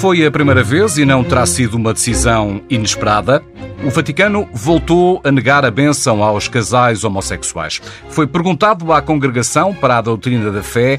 [0.00, 3.44] Foi a primeira vez e não terá sido uma decisão inesperada.
[3.84, 7.82] O Vaticano voltou a negar a bênção aos casais homossexuais.
[8.08, 10.98] Foi perguntado à Congregação para a Doutrina da Fé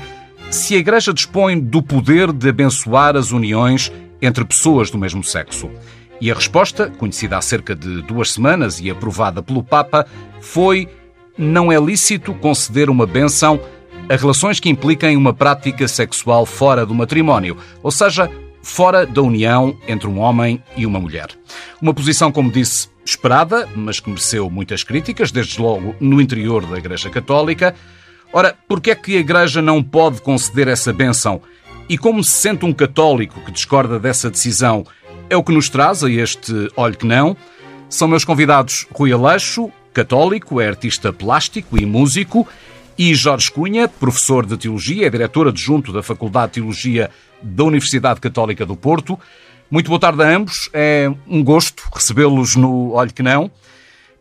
[0.51, 5.67] se a Igreja dispõe do poder de abençoar as uniões entre pessoas do mesmo sexo.
[6.21, 10.05] E a resposta, conhecida há cerca de duas semanas e aprovada pelo Papa,
[10.41, 10.87] foi:
[11.35, 13.59] não é lícito conceder uma bênção
[14.07, 18.29] a relações que impliquem uma prática sexual fora do matrimónio, ou seja,
[18.61, 21.29] fora da união entre um homem e uma mulher.
[21.81, 26.77] Uma posição, como disse, esperada, mas que mereceu muitas críticas, desde logo no interior da
[26.77, 27.75] Igreja Católica.
[28.31, 31.41] Ora, por que é que a Igreja não pode conceder essa bênção?
[31.89, 34.85] E como se sente um católico que discorda dessa decisão?
[35.29, 37.35] É o que nos traz a este Olhe que Não.
[37.89, 42.47] São meus convidados Rui Aleixo, católico, é artista plástico e músico,
[43.03, 47.09] e Jorge Cunha, professor de Teologia, é diretor adjunto da Faculdade de Teologia
[47.41, 49.19] da Universidade Católica do Porto.
[49.71, 50.69] Muito boa tarde a ambos.
[50.71, 53.49] É um gosto recebê-los no Olhe que Não.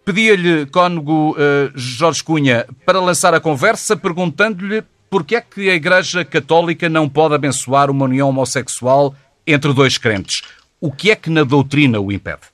[0.03, 1.37] Pedia-lhe, cônego uh,
[1.75, 7.35] Jorge Cunha, para lançar a conversa, perguntando-lhe porque é que a Igreja Católica não pode
[7.35, 9.15] abençoar uma união homossexual
[9.47, 10.41] entre dois crentes.
[10.81, 12.49] O que é que na doutrina o impede?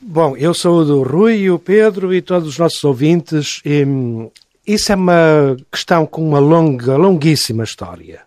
[0.00, 3.60] Bom, eu sou o Rui, o Pedro e todos os nossos ouvintes.
[3.64, 4.28] E, hum,
[4.66, 8.20] isso é uma questão com uma longa, longuíssima história.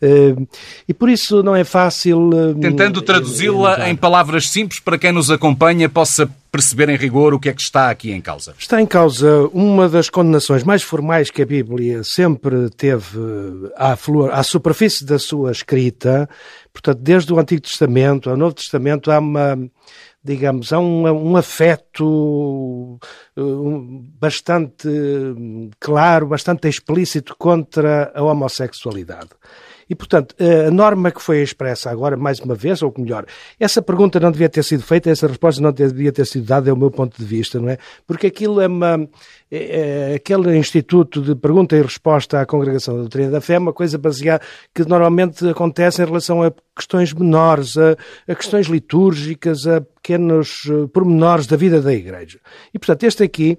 [0.00, 0.46] Uh,
[0.86, 2.28] e por isso não é fácil.
[2.28, 7.34] Uh, Tentando traduzi-la uh, em palavras simples para quem nos acompanha possa perceber em rigor
[7.34, 8.54] o que é que está aqui em causa.
[8.56, 13.18] Está em causa uma das condenações mais formais que a Bíblia sempre teve
[13.76, 16.28] à, flor, à superfície da sua escrita.
[16.72, 19.58] Portanto, desde o Antigo Testamento ao Novo Testamento há uma
[20.22, 22.98] digamos, há um, um afeto
[24.20, 24.88] bastante
[25.78, 29.30] claro, bastante explícito contra a homossexualidade.
[29.88, 33.24] E, portanto, a norma que foi expressa agora, mais uma vez, ou melhor,
[33.58, 36.72] essa pergunta não devia ter sido feita, essa resposta não devia ter sido dada, é
[36.72, 37.78] o meu ponto de vista, não é?
[38.06, 39.08] Porque aquilo é uma.
[39.50, 43.58] É, é, aquele instituto de pergunta e resposta à congregação da doutrina da fé é
[43.58, 44.44] uma coisa baseada
[44.74, 47.96] que normalmente acontece em relação a questões menores, a,
[48.30, 52.38] a questões litúrgicas, a pequenos eh, pormenores da vida da igreja.
[52.74, 53.58] E, portanto, este aqui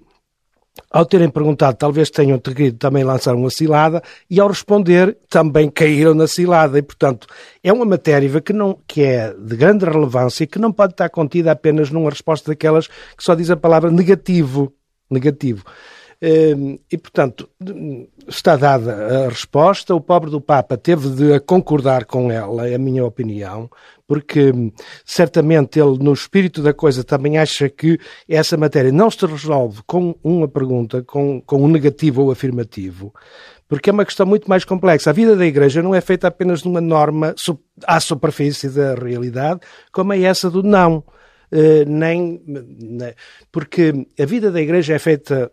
[0.92, 6.14] ao terem perguntado, talvez tenham querido também lançar uma cilada, e ao responder, também caíram
[6.14, 6.78] na cilada.
[6.80, 7.28] E, portanto,
[7.64, 11.10] é uma matéria que, não, que é de grande relevância e que não pode estar
[11.10, 14.74] contida apenas numa resposta daquelas que só diz a palavra negativo.
[15.10, 15.64] Negativo.
[16.22, 17.50] Ehm, e, portanto,
[18.28, 19.96] está dada a resposta.
[19.96, 23.70] O pobre do Papa teve de concordar com ela, é a minha opinião,
[24.06, 24.52] porque
[25.06, 27.98] certamente ele, no espírito da coisa, também acha que
[28.28, 33.14] essa matéria não se resolve com uma pergunta, com, com um negativo ou afirmativo,
[33.68, 35.12] porque é uma questão muito mais complexa.
[35.12, 37.34] A vida da Igreja não é feita apenas de uma norma
[37.88, 41.04] à superfície da realidade, como é essa do não.
[41.52, 43.16] Uh, nem, né,
[43.52, 45.52] porque a vida da Igreja é feita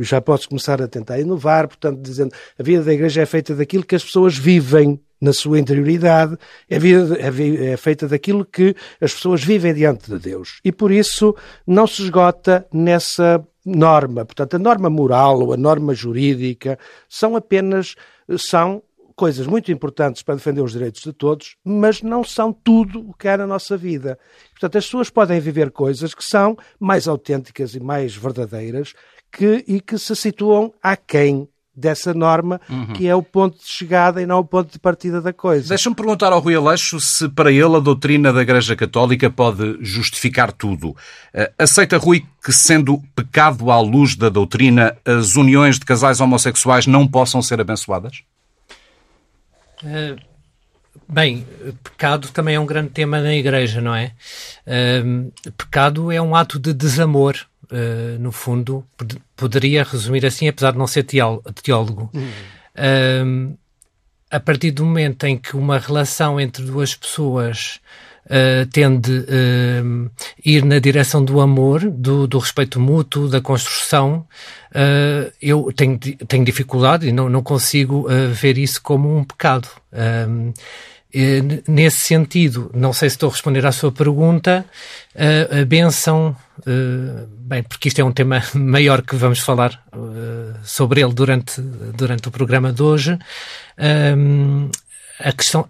[0.00, 3.84] já posso começar a tentar inovar, portanto, dizendo a vida da igreja é feita daquilo
[3.84, 6.36] que as pessoas vivem na sua interioridade,
[6.68, 10.60] é, vida, é, é feita daquilo que as pessoas vivem diante de Deus.
[10.64, 11.36] E por isso
[11.66, 14.24] não se esgota nessa norma.
[14.24, 16.78] Portanto, a norma moral ou a norma jurídica
[17.08, 17.94] são apenas
[18.36, 18.82] são
[19.14, 23.28] coisas muito importantes para defender os direitos de todos, mas não são tudo o que
[23.28, 24.18] há na nossa vida.
[24.50, 28.94] Portanto, as pessoas podem viver coisas que são mais autênticas e mais verdadeiras
[29.30, 32.92] que, e que se situam aquém dessa norma, uhum.
[32.92, 35.70] que é o ponto de chegada e não o ponto de partida da coisa.
[35.70, 40.52] Deixa-me perguntar ao Rui Aleixo se para ele a doutrina da Igreja Católica pode justificar
[40.52, 40.94] tudo.
[41.32, 46.86] Eh, aceita, Rui, que sendo pecado à luz da doutrina, as uniões de casais homossexuais
[46.86, 48.22] não possam ser abençoadas?
[49.82, 50.20] Uh,
[51.08, 51.46] bem,
[51.82, 54.12] pecado também é um grande tema na Igreja, não é?
[54.66, 58.86] Uh, pecado é um ato de desamor uh, no fundo,
[59.36, 62.10] poderia resumir assim, apesar de não ser teólogo.
[62.14, 63.52] Uhum.
[63.52, 63.58] Uh,
[64.30, 67.80] a partir do momento em que uma relação entre duas pessoas
[68.26, 69.82] uh, tende a
[70.44, 74.26] ir na direção do amor, do, do respeito mútuo, da construção,
[75.40, 79.68] eu tenho, tenho dificuldade e não, não consigo ver isso como um pecado.
[81.68, 84.64] Nesse sentido, não sei se estou a responder à sua pergunta,
[85.14, 86.34] a benção,
[86.64, 89.78] bem, porque isto é um tema maior que vamos falar
[90.64, 93.18] sobre ele durante, durante o programa de hoje,
[95.18, 95.66] a questão,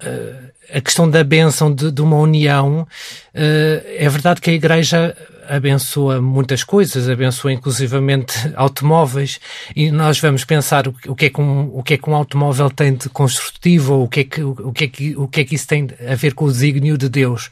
[0.73, 2.87] a questão da bênção de, de uma união,
[3.35, 5.15] é verdade que a Igreja
[5.49, 9.41] abençoa muitas coisas, abençoa inclusivamente automóveis,
[9.75, 12.71] e nós vamos pensar o, que, é que um, o que é que um automóvel
[12.71, 15.45] tem de construtivo, ou o que é que, o, que, é que, o que é
[15.45, 17.51] que isso tem a ver com o desígnio de Deus.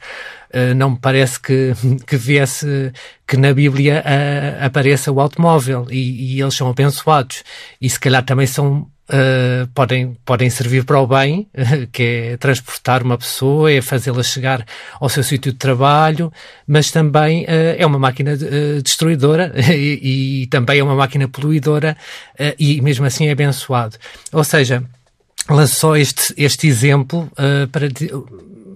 [0.53, 1.73] Uh, não me parece que,
[2.05, 2.91] que viesse,
[3.27, 4.03] que na Bíblia
[4.59, 7.43] apareça o automóvel e, e eles são abençoados.
[7.79, 11.45] E se calhar também são Uh, podem, podem servir para o bem,
[11.91, 14.65] que é transportar uma pessoa, é fazê-la chegar
[15.01, 16.31] ao seu sítio de trabalho,
[16.65, 21.97] mas também uh, é uma máquina uh, destruidora e, e, também é uma máquina poluidora
[22.57, 23.97] e mesmo assim é abençoado.
[24.31, 24.81] Ou seja,
[25.49, 27.29] lançou este, este exemplo
[27.71, 27.89] para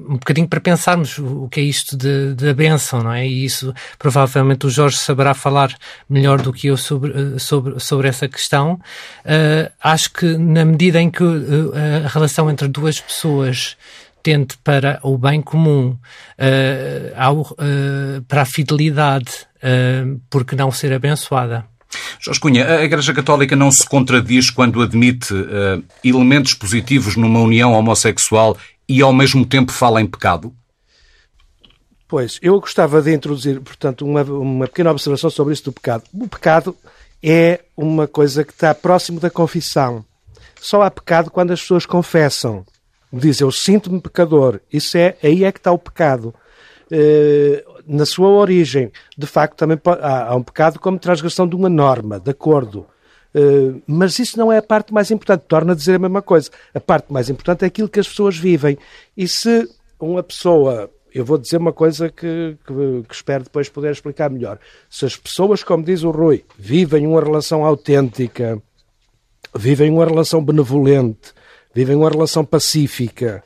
[0.08, 3.28] um bocadinho para pensarmos o que é isto de benção, não é?
[3.28, 5.76] E isso provavelmente o Jorge saberá falar
[6.10, 8.80] melhor do que eu sobre, eh, sobre, sobre essa questão.
[9.26, 11.74] Uh, acho que na medida em que uh,
[12.06, 13.76] a relação entre duas pessoas
[14.24, 17.56] tende para o bem comum, uh, ao,
[18.28, 19.32] para a fidelidade,
[20.30, 21.66] porque não ser abençoada.
[22.20, 27.74] Jorge Cunha, a Igreja Católica não se contradiz quando admite uh, elementos positivos numa união
[27.74, 30.54] homossexual e ao mesmo tempo fala em pecado?
[32.08, 36.04] Pois, eu gostava de introduzir, portanto, uma, uma pequena observação sobre isso do pecado.
[36.14, 36.76] O pecado
[37.22, 40.06] é uma coisa que está próximo da confissão.
[40.62, 42.64] Só há pecado quando as pessoas confessam.
[43.12, 44.60] Diz, eu sinto-me pecador.
[44.72, 46.34] Isso é, aí é que está o pecado.
[46.92, 51.70] Uh, na sua origem, de facto, também há, há, um pecado como transgressão de uma
[51.70, 52.86] norma, de acordo.
[53.36, 55.44] Uh, mas isso não é a parte mais importante.
[55.48, 56.50] Torna a dizer a mesma coisa.
[56.74, 58.78] A parte mais importante é aquilo que as pessoas vivem.
[59.18, 59.68] E se
[60.00, 60.90] uma pessoa.
[61.14, 64.60] Eu vou dizer uma coisa que, que, que espero depois poder explicar melhor.
[64.90, 68.62] Se as pessoas, como diz o Rui, vivem uma relação autêntica,
[69.56, 71.34] vivem uma relação benevolente,
[71.74, 73.46] vivem uma relação pacífica,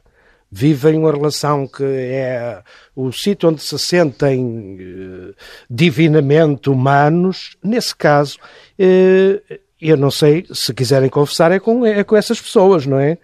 [0.52, 2.64] vivem uma relação que é
[2.96, 5.36] o sítio onde se sentem eh,
[5.70, 8.40] divinamente humanos, nesse caso,
[8.80, 13.18] eh, eu não sei, se quiserem confessar é com, é com essas pessoas, não é?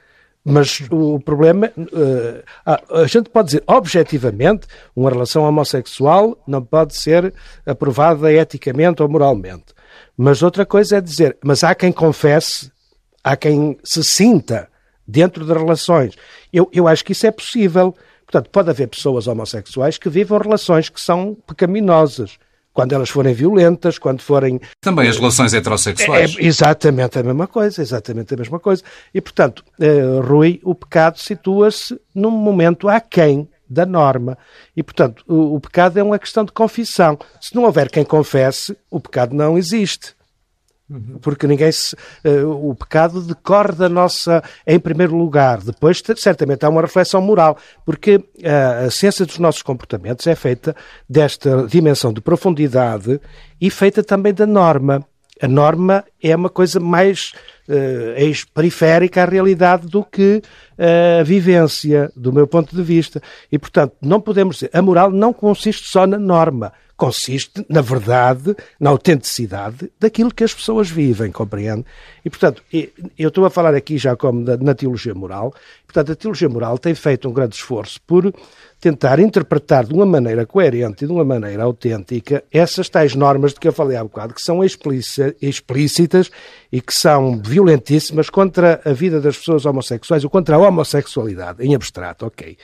[0.47, 7.33] Mas o problema, uh, a gente pode dizer, objetivamente, uma relação homossexual não pode ser
[7.65, 9.73] aprovada eticamente ou moralmente.
[10.15, 12.71] Mas outra coisa é dizer, mas há quem confesse,
[13.23, 14.69] há quem se sinta
[15.07, 16.15] dentro de relações.
[16.53, 17.95] Eu, eu acho que isso é possível.
[18.25, 22.37] Portanto, pode haver pessoas homossexuais que vivam relações que são pecaminosas.
[22.75, 24.59] Quando elas forem violentas, quando forem.
[24.81, 26.35] Também as relações heterossexuais.
[26.37, 28.83] É, é exatamente a mesma coisa, exatamente a mesma coisa.
[29.13, 34.37] E, portanto, uh, Rui, o pecado situa-se num momento aquém da norma.
[34.75, 37.17] E, portanto, o, o pecado é uma questão de confissão.
[37.39, 40.13] Se não houver quem confesse, o pecado não existe.
[41.19, 45.59] Porque ninguém se, uh, o pecado decorre da nossa, em primeiro lugar.
[45.61, 50.75] Depois, certamente, há uma reflexão moral, porque uh, a ciência dos nossos comportamentos é feita
[51.09, 53.19] desta dimensão de profundidade
[53.59, 55.03] e feita também da norma.
[55.41, 57.33] A norma é uma coisa mais
[57.67, 60.41] uh, periférica à realidade do que
[61.19, 63.19] a vivência, do meu ponto de vista.
[63.51, 64.69] E, portanto, não podemos dizer.
[64.71, 70.53] A moral não consiste só na norma consiste, na verdade, na autenticidade daquilo que as
[70.53, 71.85] pessoas vivem, compreende?
[72.23, 72.63] E, portanto,
[73.17, 75.53] eu estou a falar aqui já como na teologia moral,
[75.85, 78.33] portanto, a teologia moral tem feito um grande esforço por
[78.79, 83.59] tentar interpretar de uma maneira coerente e de uma maneira autêntica essas tais normas de
[83.59, 86.29] que eu falei há bocado, que são explícitas
[86.71, 91.75] e que são violentíssimas contra a vida das pessoas homossexuais ou contra a homossexualidade, em
[91.75, 92.57] abstrato, ok.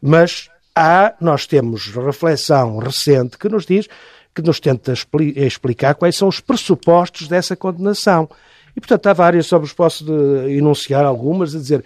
[0.00, 3.88] Mas há, nós temos reflexão recente que nos diz,
[4.34, 8.28] que nos tenta expli explicar quais são os pressupostos dessa condenação.
[8.76, 11.82] E, portanto, há várias, só vos posso de, enunciar algumas, a dizer,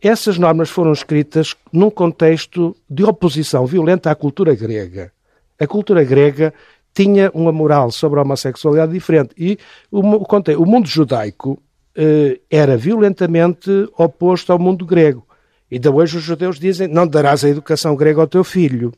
[0.00, 5.10] essas normas foram escritas num contexto de oposição violenta à cultura grega.
[5.58, 6.54] A cultura grega
[6.94, 9.58] tinha uma moral sobre a homossexualidade diferente e
[9.90, 10.24] o, o,
[10.58, 11.60] o mundo judaico
[11.96, 15.26] eh, era violentamente oposto ao mundo grego.
[15.70, 18.92] Ainda hoje os judeus dizem não darás a educação grega ao teu filho.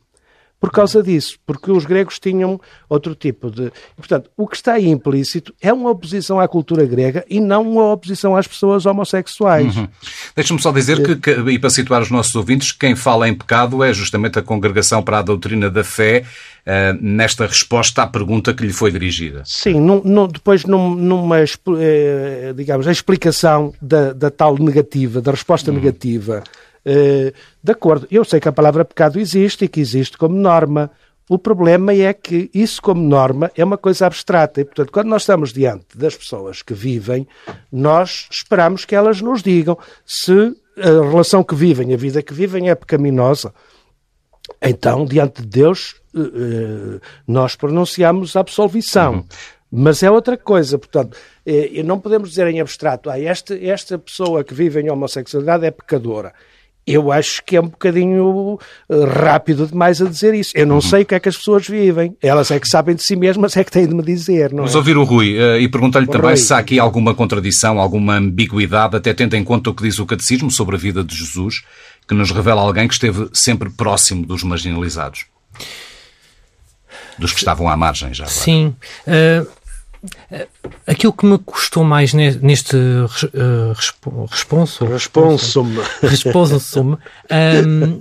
[0.61, 3.73] Por causa disso, porque os gregos tinham outro tipo de.
[3.97, 7.95] Portanto, o que está aí implícito é uma oposição à cultura grega e não uma
[7.95, 9.75] oposição às pessoas homossexuais.
[9.75, 9.89] Uhum.
[10.37, 13.83] Deixa-me só dizer que, que, e para situar os nossos ouvintes, quem fala em pecado
[13.83, 16.25] é justamente a Congregação para a Doutrina da Fé,
[16.67, 19.43] uh, nesta resposta à pergunta que lhe foi dirigida.
[19.47, 25.31] Sim, num, num, depois num, numa, eh, digamos, a explicação da, da tal negativa, da
[25.31, 25.79] resposta uhum.
[25.79, 26.45] negativa
[26.87, 27.33] Uh,
[27.63, 30.91] de acordo, eu sei que a palavra pecado existe e que existe como norma.
[31.29, 34.61] O problema é que isso, como norma, é uma coisa abstrata.
[34.61, 37.27] E, portanto, quando nós estamos diante das pessoas que vivem,
[37.71, 42.71] nós esperamos que elas nos digam se a relação que vivem, a vida que vivem
[42.71, 43.53] é pecaminosa,
[44.61, 49.15] então, diante de Deus, eh, eh, nós pronunciamos a absolvição.
[49.15, 49.25] Uhum.
[49.71, 51.17] Mas é outra coisa, portanto,
[51.85, 56.33] não podemos dizer em abstrato, ah, esta, esta pessoa que vive em homossexualidade é pecadora.
[56.93, 60.53] Eu acho que é um bocadinho eh, rápido demais a dizer isso.
[60.55, 60.81] Eu não uhum.
[60.81, 62.17] sei o que é que as pessoas vivem.
[62.21, 64.51] Elas é que sabem de si mesmas, é que têm de me dizer.
[64.51, 64.79] Não Vamos é?
[64.79, 66.37] ouvir o Rui uh, e perguntar-lhe também Rui.
[66.37, 70.07] se há aqui alguma contradição, alguma ambiguidade, até tendo em conta o que diz o
[70.07, 71.63] Catecismo sobre a vida de Jesus,
[72.07, 75.27] que nos revela alguém que esteve sempre próximo dos marginalizados.
[77.19, 78.25] Dos que estavam à margem já.
[78.25, 78.37] Agora.
[78.37, 78.75] Sim.
[79.07, 79.47] Uh,
[80.87, 85.67] Aquilo que me custou mais neste uh, responso, responsum,
[86.03, 86.97] responsum
[87.31, 88.01] um,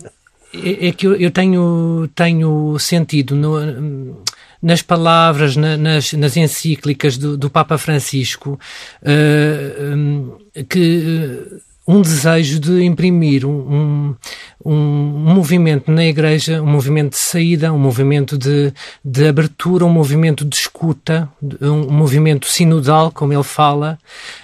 [0.53, 4.24] é, é, que eu tenho, tenho sentido no,
[4.62, 8.60] nas palavras, na, nas, nas encíclicas do, do Papa Francisco
[9.03, 10.38] uh, um,
[10.68, 14.15] que um desejo de imprimir um, um,
[14.63, 18.72] um, movimento na Igreja, um movimento de saída, um movimento de,
[19.03, 21.27] de abertura, um movimento de escuta,
[21.60, 23.98] um movimento sinodal, como ele fala,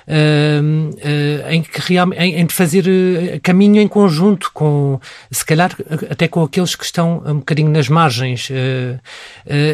[0.07, 4.99] uh, uh, em que realmente em, em fazer uh, caminho em conjunto com,
[5.29, 5.71] se calhar
[6.09, 8.49] até com aqueles que estão um bocadinho nas margens.
[8.49, 8.99] Uh,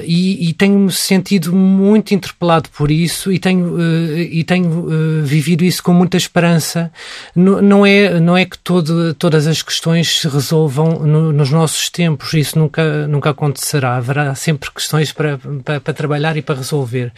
[0.04, 3.78] e, e tenho-me sentido muito interpelado por isso e tenho,
[4.18, 6.92] e tenho vivido isso com muita esperança.
[7.34, 11.90] No, não é, não é que todo, todas as questões se resolvam no, nos nossos
[11.90, 13.96] tempos, isso nunca, nunca acontecerá.
[13.96, 17.12] Haverá sempre questões para, para, para trabalhar e para resolver.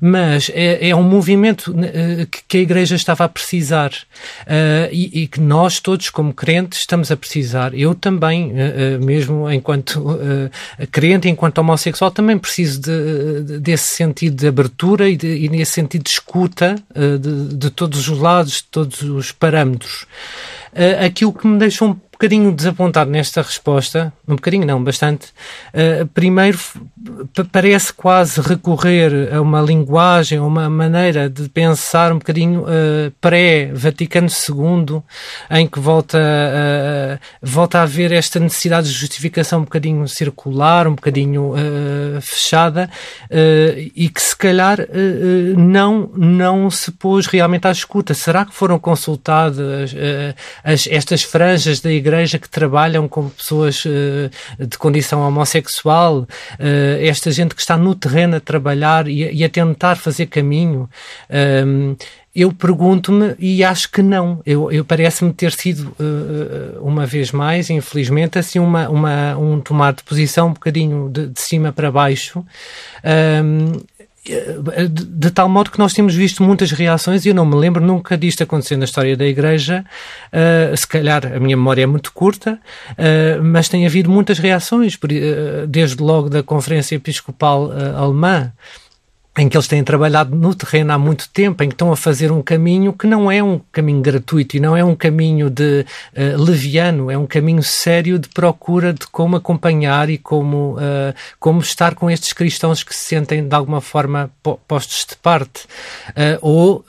[0.00, 5.22] Mas é, é um movimento eh, que, que, a Igreja estava a precisar uh, e,
[5.22, 7.74] e, que nós todos, como crentes, estamos a precisar.
[7.74, 10.18] Eu também, uh, mesmo enquanto
[10.90, 15.72] crente, enquanto homossexual, também preciso de, de, desse sentido de abertura e, de, e nesse
[15.72, 20.06] sentido de escuta de, de todos os lados, de todos os parâmetros outros.
[20.72, 25.26] Uh, aquilo que me deixou um bocadinho desapontado nesta resposta, um bocadinho não, bastante.
[25.72, 26.58] Uh, primeiro,
[27.52, 34.28] parece quase recorrer a uma linguagem, a uma maneira de pensar um bocadinho uh, pré-Vaticano
[34.28, 35.02] II,
[35.50, 40.94] em que volta, uh, volta a haver esta necessidade de justificação um bocadinho circular, um
[40.94, 41.54] bocadinho
[42.20, 42.88] fechada,
[43.94, 44.78] e que se calhar
[45.56, 48.14] não, não se pôs realmente à escuta.
[48.14, 49.94] Será que foram consultadas
[50.62, 52.03] as, estas franjas da Igreja?
[52.04, 56.26] Igreja que trabalham com pessoas uh, de condição homossexual, uh,
[57.00, 60.88] esta gente que está no terreno a trabalhar e, e a tentar fazer caminho.
[61.30, 61.96] Um, ehm,
[62.34, 64.40] eu pergunto-me e acho que não.
[64.44, 69.92] Eu, eu parece-me ter sido uh, uma vez mais, infelizmente, assim uma, uma um tomar
[69.92, 72.40] de posição um bocadinho de, de cima para baixo.
[72.40, 72.44] Um,
[73.04, 73.72] ehm,
[74.24, 77.84] de, de, tal modo que nós temos visto muitas reações e eu não me lembro
[77.84, 79.84] nunca disto acontecer na história da Igreja.
[80.32, 82.58] Uh, se calhar a minha memória é muito curta,
[82.92, 84.98] uh, mas tem havido muitas reações,
[85.68, 88.52] desde logo da Conferência Episcopal Alemã
[89.36, 92.30] em que eles têm trabalhado no terreno há muito tempo, em que estão a fazer
[92.30, 95.84] um caminho que não é um caminho gratuito e não é um caminho de
[96.16, 101.60] uh, leviano, é um caminho sério de procura de como acompanhar e como, uh, como
[101.60, 104.30] estar com estes cristãos que se sentem de alguma forma
[104.68, 105.64] postos de parte.
[106.10, 106.84] Uh, ou,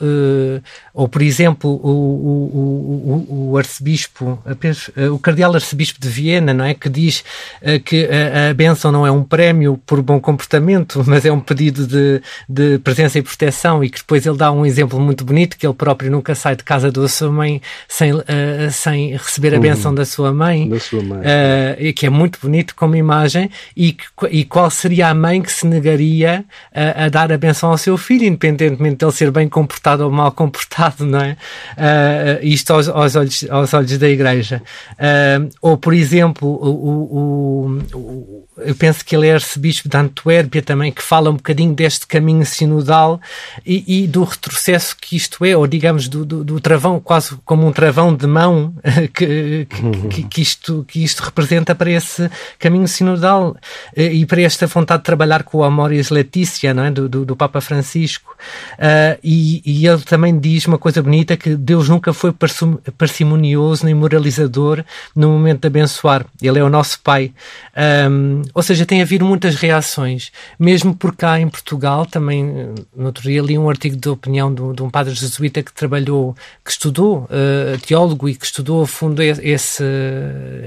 [0.94, 4.40] ou, por exemplo, o, o, o, o arcebispo,
[5.12, 6.74] o cardeal arcebispo de Viena, não é?
[6.74, 7.24] Que diz
[7.86, 11.88] que a, a bênção não é um prémio por bom comportamento, mas é um pedido
[11.88, 15.66] de de presença e proteção e que depois ele dá um exemplo muito bonito que
[15.66, 18.24] ele próprio nunca sai de casa da sua mãe sem, uh,
[18.72, 19.96] sem receber a benção uhum.
[19.96, 21.20] da sua mãe, da sua mãe.
[21.20, 25.42] Uh, e que é muito bonito como imagem e, que, e qual seria a mãe
[25.42, 29.32] que se negaria a, a, dar a benção ao seu filho, independentemente de ele ser
[29.32, 31.38] bem comportado ou mal comportado, não é?
[31.78, 34.62] Uh, isto aos, aos, olhos, aos olhos da igreja.
[35.62, 40.92] ou, por exemplo, o, o, o, eu penso que ele é arcebispo de Antuérpia também,
[40.92, 43.22] que fala um bocadinho deste caminho caminho sinodal
[43.64, 47.68] e, e, do retrocesso que isto é, ou digamos do, do, do travão, quase como
[47.68, 48.74] um travão de mão
[49.14, 49.68] que,
[50.10, 53.56] que, que, isto, que isto representa para esse caminho sinodal
[53.96, 56.92] eh, e para esta vontade de trabalhar com o Amoris Letícia, não é?
[56.92, 58.36] do, do, do Papa Francisco.
[58.74, 62.34] Uh, e, e, ele também diz uma coisa bonita, que Deus nunca foi
[62.98, 64.84] parcimonioso nem moralizador
[65.16, 66.26] no momento de abençoar.
[66.42, 67.32] Ele é o nosso Pai.
[68.10, 73.24] Um, ou seja, tem havido muitas reações, mesmo por cá em Portugal também, no outro
[73.24, 77.24] dia, li um artigo de opinião de, de um padre jesuíta que trabalhou, que estudou,
[77.26, 79.84] uh, teólogo e que estudou a fundo esse,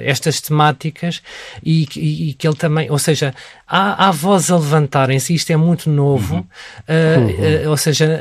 [0.04, 1.22] estas temáticas
[1.64, 3.34] e, e, e, que ele também, ou seja,
[3.66, 6.44] há, há voz a levantarem-se, isto é muito novo, uhum.
[6.86, 7.70] Uh, uhum.
[7.70, 8.20] ou seja,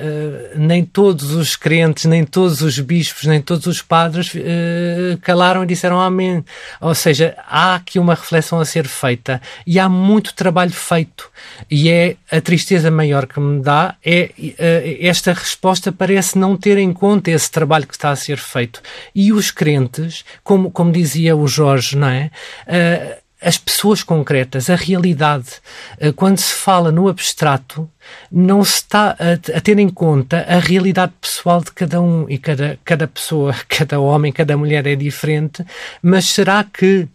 [0.55, 4.31] nem todos os crentes, nem todos os bispos, nem todos os padres
[5.21, 6.45] calaram e disseram amém.
[6.79, 11.29] Ou seja, há aqui uma reflexão a ser feita e há muito trabalho feito.
[11.69, 16.77] E é a tristeza maior que me dá é uh, esta resposta parece não ter
[16.77, 18.81] em conta esse trabalho que está a ser feito.
[19.15, 22.29] E os crentes, como, como dizia o Jorge, não é?
[22.67, 25.47] Uh, as pessoas concretas, a realidade,
[26.01, 27.89] uh, quando se fala no abstrato,
[28.31, 32.37] não se está a, a, ter em conta a realidade pessoal de cada um e
[32.37, 35.65] cada, cada pessoa, cada homem, cada mulher é diferente,
[36.01, 37.07] mas será que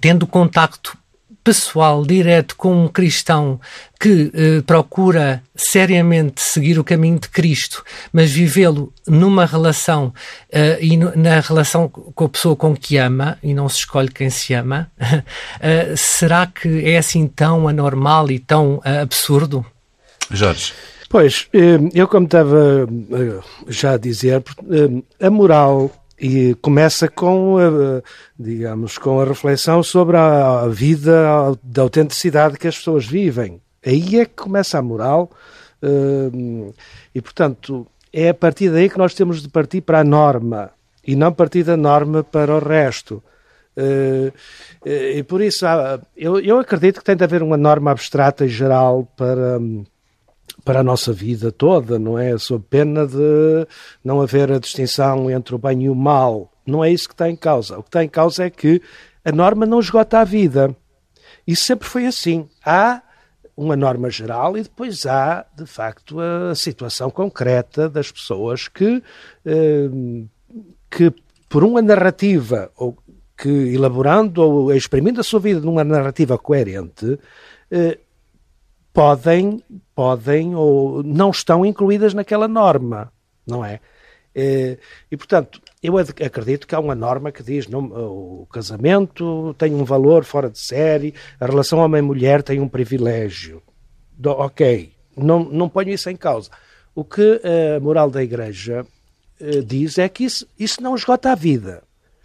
[0.00, 0.98] tendo contacto
[1.42, 3.58] pessoal, direto com um cristão
[3.98, 10.14] que eh, procura seriamente seguir o caminho de Cristo, mas vivê-lo numa relação
[10.52, 14.08] eh, e no, na relação com a pessoa com que ama, e não se escolhe
[14.08, 14.88] quem se ama,
[15.60, 19.66] eh, será que é assim tão anormal e tão absurdo?
[20.30, 20.72] Jorge.
[21.08, 21.48] Pois,
[21.94, 22.86] eu como estava
[23.66, 24.44] já a dizer,
[25.18, 25.90] a moral
[26.20, 28.02] e começa com, a,
[28.38, 33.58] digamos, com a reflexão sobre a vida da autenticidade que as pessoas vivem.
[33.84, 35.30] Aí é que começa a moral
[35.82, 36.72] hum,
[37.14, 40.70] e, portanto, é a partir daí que nós temos de partir para a norma
[41.06, 43.22] e não partir da norma para o resto.
[43.76, 44.32] Uh,
[44.84, 45.64] e por isso,
[46.16, 49.84] eu, eu acredito que tem de haver uma norma abstrata e geral para hum,
[50.64, 52.36] para a nossa vida toda, não é?
[52.36, 53.66] Sob pena de
[54.04, 56.52] não haver a distinção entre o bem e o mal.
[56.66, 57.78] Não é isso que está em causa.
[57.78, 58.82] O que está em causa é que
[59.24, 60.76] a norma não esgota a vida.
[61.46, 62.48] Isso sempre foi assim.
[62.64, 63.00] Há
[63.58, 69.02] uma norma geral e depois há, de facto, a situação concreta das pessoas que,
[69.44, 69.90] eh,
[70.88, 71.12] que
[71.48, 72.96] por uma narrativa, ou
[73.36, 77.18] que elaborando ou exprimindo a sua vida numa narrativa coerente,
[77.68, 77.98] eh,
[78.92, 79.60] podem,
[79.92, 83.12] podem ou não estão incluídas naquela norma,
[83.44, 83.80] não é?
[84.36, 84.78] Eh,
[85.10, 89.84] e, portanto, eu acredito que há uma norma que diz não, o casamento tem um
[89.84, 93.62] valor fora de série, a relação homem-mulher tem um privilégio.
[94.12, 96.50] Do, ok, não, não ponho isso em causa.
[96.94, 97.40] O que
[97.76, 98.84] a moral da Igreja
[99.40, 101.82] eh, diz é que isso, isso não esgota a vida.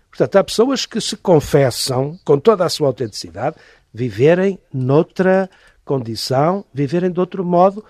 [0.10, 3.56] Portanto, há pessoas que se confessam, com toda a sua autenticidade,
[3.94, 5.50] viverem noutra
[5.86, 7.84] condição, viverem de outro modo,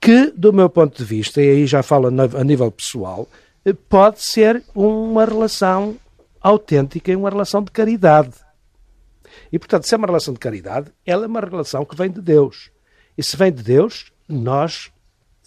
[0.00, 3.28] que, do meu ponto de vista, e aí já falo a nível pessoal,
[3.74, 5.96] pode ser uma relação
[6.40, 8.34] autêntica e uma relação de caridade.
[9.52, 12.20] E, portanto, se é uma relação de caridade, ela é uma relação que vem de
[12.20, 12.70] Deus.
[13.16, 14.90] E se vem de Deus, nós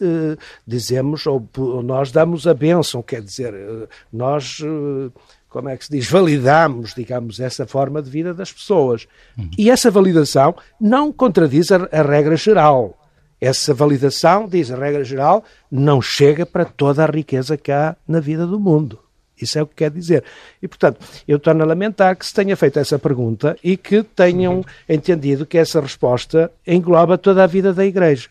[0.01, 5.11] eh, dizemos, ou, ou, nós damos a bênção, quer dizer, eh, nós eh,
[5.49, 9.07] como é que se diz, validamos, digamos, essa forma de vida das pessoas.
[9.37, 9.49] Uhum.
[9.57, 12.95] E essa validação não contradiz a, a, regra geral.
[13.41, 18.19] Essa validação, diz a regra geral, não chega para toda a riqueza que há na
[18.19, 18.99] vida do mundo.
[19.41, 20.23] Isso é o que quer dizer.
[20.61, 24.57] E, portanto, eu torno a lamentar que se tenha feito essa pergunta e que tenham
[24.57, 24.63] uhum.
[24.87, 28.29] entendido que essa resposta engloba toda a vida da Igreja.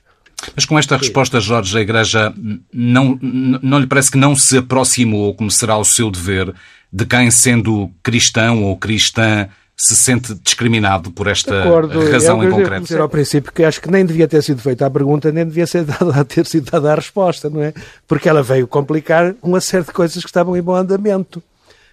[0.54, 2.32] Mas com esta resposta, Jorge, a Igreja
[2.72, 6.54] não, não lhe parece que não se aproximou, como será o seu dever,
[6.92, 9.48] de quem, sendo cristão ou cristã,
[9.80, 12.82] se sente discriminado por esta acordo, razão em concreto?
[12.82, 15.68] dizer ao princípio que acho que nem devia ter sido feita a pergunta, nem devia
[15.68, 17.72] ser dada, ter sido dada a resposta, não é?
[18.06, 21.40] Porque ela veio complicar uma série de coisas que estavam em bom andamento.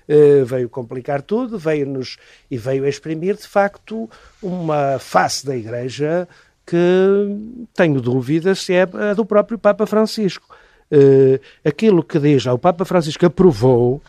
[0.08, 2.17] Uh, veio complicar tudo, veio-nos
[2.50, 4.10] e veio exprimir, de facto,
[4.41, 6.28] uma face da Igreja
[6.65, 6.78] que
[7.76, 10.56] tenho dúvidas se é a do próprio Papa Francisco.
[10.91, 14.02] Uh, aquilo que diz, o Papa Francisco aprovou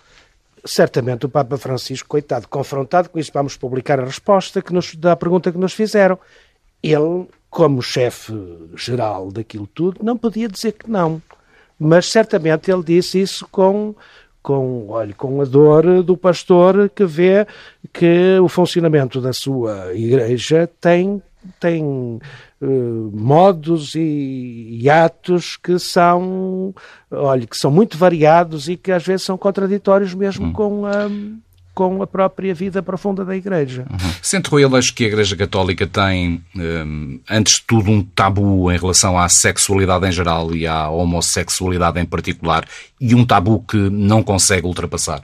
[0.66, 5.16] certamente o Papa Francisco, coitado, confrontado com isso, vamos publicar a resposta que nos, da
[5.16, 6.18] pergunta que nos fizeram.
[6.82, 8.32] Ele, como chefe
[8.76, 11.22] geral daquilo tudo, não podia dizer que não.
[11.78, 13.94] Mas certamente ele disse isso com,
[14.42, 17.46] com, olha, com a dor do pastor que vê
[17.92, 21.22] que o funcionamento da sua igreja tem,
[21.60, 22.18] tem
[22.60, 26.74] uh, modos e, e, atos que são,
[27.10, 30.52] olha, que são muito variados e que às vezes são contraditórios mesmo hum.
[30.52, 31.08] com a
[31.76, 33.84] com a própria vida profunda da Igreja.
[33.90, 34.10] Uhum.
[34.22, 38.78] Sente, Rui Aleixo, que a Igreja Católica tem, um, antes de tudo, um tabu em
[38.78, 42.66] relação à sexualidade em geral e à homossexualidade em particular,
[42.98, 45.22] e um tabu que não consegue ultrapassar?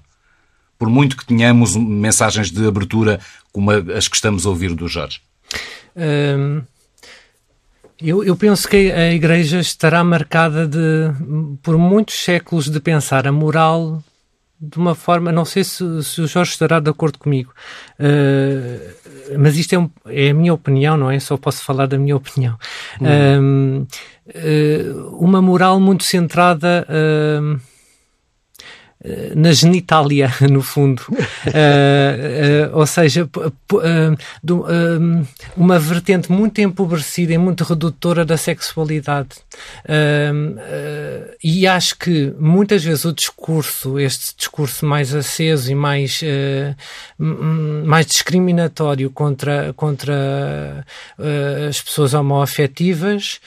[0.79, 3.19] Por muito que tenhamos mensagens de abertura
[3.51, 5.23] como as que estamos a ouvir do Jorge.
[5.97, 6.61] Um,
[8.03, 10.79] Eu, eu, penso que a Igreja estará marcada de,
[11.63, 14.03] por muitos séculos de pensar a moral
[14.61, 15.31] de uma forma.
[15.31, 17.53] Não sei se, se o Jorge estará de acordo comigo,
[18.01, 21.19] uh, mas isto é, um, é, a minha opinião, não é?
[21.21, 22.59] Só posso falar da minha opinião.
[23.01, 23.87] Uhum.
[24.27, 26.87] Uh, uma moral muito centrada.
[26.89, 27.61] Uh,
[29.35, 31.03] na genitália, no fundo.
[31.11, 33.29] uh, uh, ou seja,
[34.43, 34.67] do,
[35.57, 39.31] uma vertente muito empobrecida e muito redutora da sexualidade.
[41.43, 46.21] e acho que muitas vezes o discurso, este discurso mais aceso e mais,
[47.85, 50.85] mais discriminatório contra, contra
[51.69, 53.41] as pessoas homoafetivas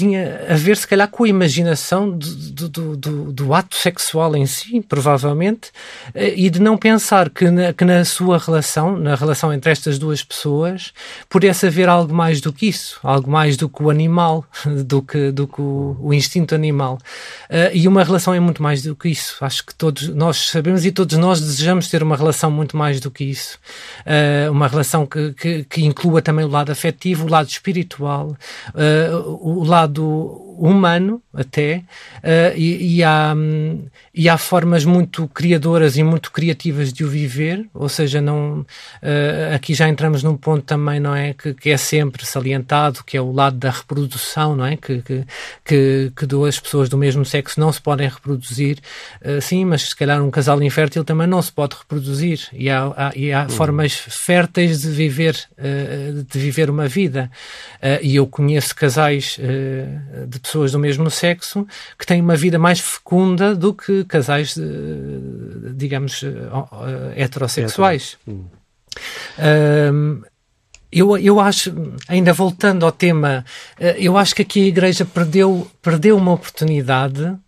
[0.00, 4.46] tinha a ver, se calhar, com a imaginação do, do, do, do, ato sexual em
[4.46, 5.70] si, provavelmente,
[6.14, 9.98] eh, e de não pensar que na, que na sua relação, na relação entre estas
[9.98, 10.92] duas pessoas,
[11.28, 14.44] pudesse haver algo mais do que isso, algo mais do que o animal,
[14.86, 16.98] do que, do que o, o instinto animal.
[17.50, 19.36] Uh, e uma relação é muito mais do que isso.
[19.42, 23.10] Acho que todos nós sabemos e todos nós desejamos ter uma relação muito mais do
[23.10, 23.58] que isso.
[24.06, 28.36] Uh, uma relação que, que, que, inclua também o lado afetivo, o lado espiritual,
[29.40, 31.82] o lado lado humano até
[32.18, 37.08] uh, e, e, há, um, e há formas muito criadoras e muito criativas de o
[37.08, 41.70] viver, ou seja, não uh, aqui já entramos num ponto também não é que, que,
[41.70, 45.24] é sempre salientado, que é o lado da reprodução, não é que que,
[45.64, 48.78] que, que duas pessoas do mesmo sexo não se podem reproduzir,
[49.22, 52.92] uh, sim, mas se calhar um casal infértil também não se pode reproduzir e há,
[52.94, 53.48] há, e há uhum.
[53.48, 55.30] formas férteis de viver
[56.28, 57.30] de viver uma vida
[58.02, 59.38] e eu conheço casais
[60.28, 61.66] de pessoas do mesmo sexo
[61.98, 64.54] que têm uma vida mais fecunda do que casais,
[65.74, 66.22] digamos,
[67.16, 68.16] heterossexuais.
[69.38, 70.22] Um,
[70.92, 71.72] eu, eu acho,
[72.08, 73.44] ainda voltando ao tema,
[73.78, 77.38] eh, eu acho que aqui a Igreja perdeu, perdeu uma oportunidade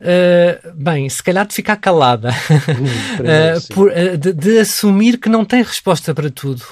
[0.00, 2.30] Uh, bem, se calhar de ficar calada,
[3.20, 6.62] uh, por, uh, de, de, assumir que não tem resposta para tudo.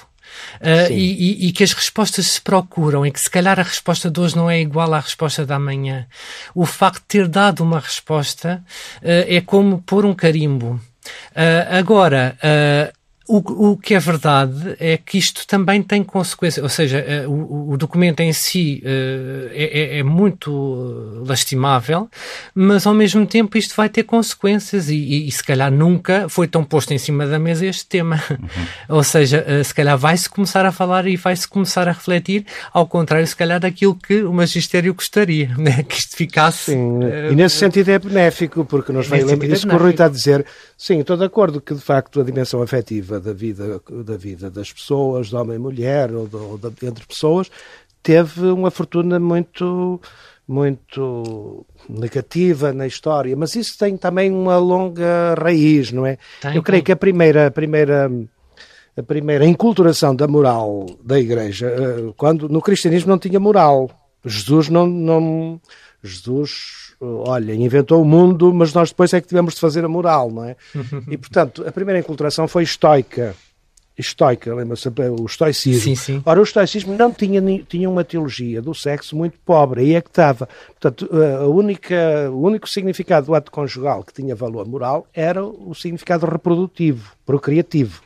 [0.61, 4.09] Uh, e, e, e, que as respostas se procuram e que se calhar a resposta
[4.09, 6.07] de hoje não é igual à resposta da manhã.
[6.53, 8.63] O facto de ter dado uma resposta
[8.97, 10.79] uh, é como pôr um carimbo.
[11.31, 12.37] Uh, agora,
[13.27, 17.71] o, o, que é verdade é que isto também tem consequências, ou seja, eh, o,
[17.71, 22.09] o documento em si uh, é, é, muito lastimável,
[22.55, 26.47] mas ao mesmo tempo isto vai ter consequências e, e, e, se calhar nunca foi
[26.47, 28.23] tão posto em cima da mesa este tema.
[28.31, 28.37] Uhum.
[28.97, 32.87] ou seja, uh, se calhar vai-se começar a falar e vai-se começar a refletir, ao
[32.87, 35.83] contrário, se calhar, daquilo que o magistério gostaria, né?
[35.83, 36.71] que isto ficasse.
[36.71, 39.79] Sim, uh, e nesse sentido é benéfico, porque nos vai lembrar isso é que o
[39.79, 40.45] Rui está a dizer.
[40.77, 44.71] Sim, estou de acordo que de facto a dimensão afetiva da vida, da vida das
[44.71, 47.49] pessoas, de homem e mulher, ou, de, ou de, entre pessoas,
[48.01, 49.99] teve uma fortuna muito
[50.47, 56.17] muito negativa na história, mas isso tem também uma longa raiz, não é?
[56.41, 56.85] Tem, Eu creio tem.
[56.85, 58.09] que a primeira, a primeira
[58.97, 63.91] a primeira enculturação da moral da Igreja, eh, quando no cristianismo não tinha moral.
[64.25, 65.61] Jesus não, não
[66.03, 70.31] Jesus olha, inventou o mundo, mas nós depois é que tivemos de fazer a moral,
[70.31, 70.55] não é?
[71.09, 73.35] E, portanto, a primeira enculturação foi estoica.
[73.97, 75.81] Estoica, lembra-se, o estoicismo.
[75.81, 76.21] Sim, sim.
[76.23, 80.09] Ora, o estoicismo não tinha, tinha uma teologia do sexo muito pobre, aí é que
[80.09, 80.47] estava.
[80.67, 81.09] Portanto,
[81.41, 86.27] a única, o único significado do ato conjugal que tinha valor moral era o significado
[86.27, 88.03] reprodutivo, procriativo.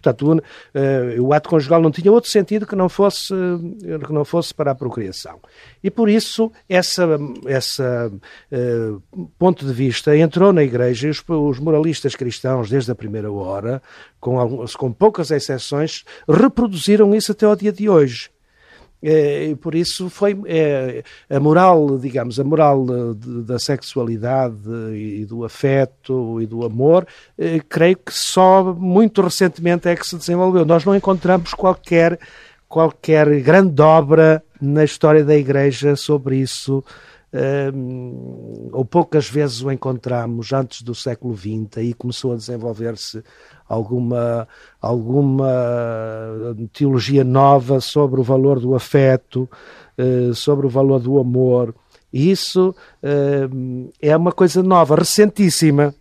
[0.00, 4.12] Portanto, o, uh, o, ato conjugal não tinha outro sentido que não fosse, uh, que
[4.12, 5.40] não fosse para a procriação.
[5.82, 8.10] E por isso, essa, essa
[8.52, 13.30] uh, ponto de vista entrou na Igreja e os, os, moralistas cristãos, desde a primeira
[13.30, 13.82] hora,
[14.20, 18.30] com, algumas, com poucas exceções, reproduziram isso até ao dia de hoje.
[19.02, 22.84] É, e por isso foi é, a moral, digamos, a moral
[23.14, 24.56] da sexualidade
[24.92, 27.06] e do afeto e do amor,
[27.38, 30.64] é, creio que só muito recentemente é que se desenvolveu.
[30.64, 32.18] Nós não encontramos qualquer,
[32.68, 36.82] qualquer grande obra na história da Igreja sobre isso.
[38.72, 43.22] Ou poucas vezes o encontramos antes do século XX, aí começou a desenvolver-se
[43.68, 44.48] alguma,
[44.80, 49.48] alguma teologia nova sobre o valor do afeto,
[49.96, 51.74] eh, sobre o valor do amor.
[52.10, 53.48] Isso eh,
[54.00, 55.94] é uma coisa nova, recentíssima.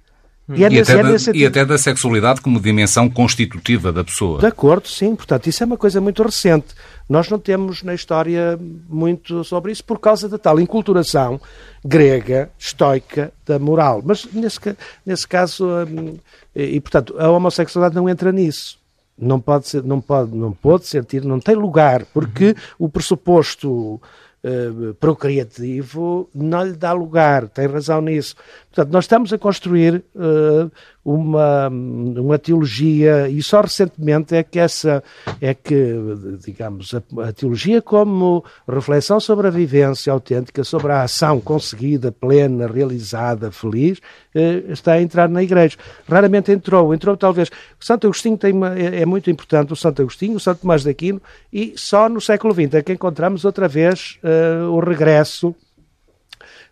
[0.55, 4.39] E, é e, até é da, e, até da, sexualidade como dimensão constitutiva da pessoa.
[4.39, 5.13] De acordo, sim.
[5.13, 6.67] Portanto, isso é uma coisa muito recente.
[7.09, 8.57] Nós não temos na história
[8.87, 11.39] muito sobre isso por causa da tal enculturação
[11.83, 14.01] grega, estoica, da moral.
[14.05, 14.59] Mas nesse,
[15.05, 16.17] nesse caso, hum,
[16.55, 18.79] e, portanto, a homossexualidade não entra nisso.
[19.19, 22.85] não pode ser, não pode, não pode sentir, não tem lugar, porque uhum.
[22.85, 23.99] o pressuposto
[24.47, 28.35] uh, procriativo não lhe dá lugar, tem razão nisso.
[28.71, 30.71] Portanto, nós estamos a construir uh,
[31.07, 35.01] uma, uma teologia e só recentemente é que essa
[35.39, 35.95] é que
[36.43, 42.67] digamos a, a, teologia como reflexão sobre a vivência autêntica sobre a ação conseguida plena
[42.67, 44.01] realizada feliz
[44.35, 45.77] eh, está a entrar na igreja.
[46.09, 47.47] Raramente entrou entrou talvez
[47.79, 50.83] o Santo Agostinho tem uma, é, é, muito importante o Santo Agostinho o Santo Tomás
[50.83, 51.21] de Aquino
[51.53, 55.55] e só no século XX é que encontramos outra vez uh, o regresso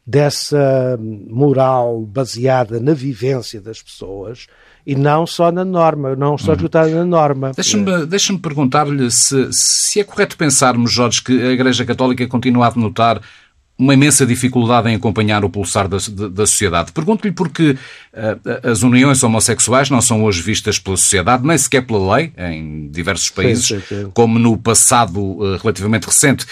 [0.06, 4.48] dessa moral baseada na vivência das pessoas
[4.86, 6.56] e não só na norma, não só hum.
[6.56, 7.52] esgotada na norma.
[7.56, 12.70] Deixa-me deixa perguntar-lhe se, se é correto pensarmos, Jorge, que a Igreja Católica continua a
[12.70, 13.20] denotar
[13.78, 15.98] uma imensa dificuldade em acompanhar o pulsar da,
[16.30, 16.94] da sociedade.
[16.94, 22.16] Pergunto-lhe porque uh, as uniões homossexuais não são hoje vistas pela sociedade, nem sequer pela
[22.16, 24.12] lei, em diversos países, sim, sim, sim.
[24.14, 26.46] como no passado uh, relativamente recente.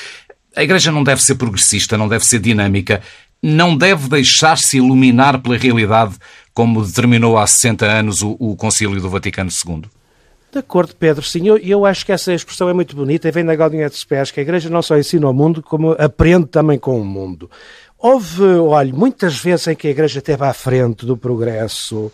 [0.55, 3.01] A Igreja não deve ser progressista, não deve ser dinâmica
[3.43, 6.15] não deve deixar-se iluminar pela realidade,
[6.53, 9.83] como determinou há 60 anos o, o Concílio do Vaticano II?
[10.49, 11.47] De acordo, Pedro, sim.
[11.47, 14.31] Eu, eu, acho que essa expressão é muito bonita e vem da Gaudinha de Pés,
[14.31, 17.49] que a Igreja não só ensina ao mundo, como aprende também com o mundo.
[17.97, 22.11] Houve, olha, muitas vezes em que a Igreja esteve à frente do progresso,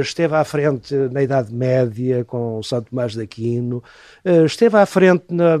[0.00, 3.82] esteve à frente na Idade Média com São Tomás de Aquino,
[4.24, 5.58] eh, esteve à frente na,